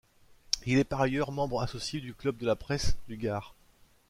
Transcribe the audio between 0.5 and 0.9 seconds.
Il est